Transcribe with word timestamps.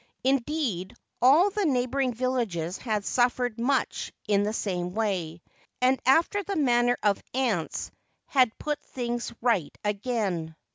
Indeed, 0.23 0.95
all 1.21 1.51
the 1.51 1.63
neighbouring 1.63 2.11
villages 2.11 2.79
had 2.79 3.05
suffered 3.05 3.59
much 3.59 4.11
in 4.27 4.41
the 4.41 4.51
same 4.51 4.95
way, 4.95 5.43
and 5.79 6.01
after 6.07 6.41
the 6.41 6.55
manner 6.55 6.97
of 7.03 7.21
ants 7.35 7.91
had 8.25 8.57
put 8.57 8.81
things 8.83 9.31
right 9.43 9.77
again. 9.85 10.55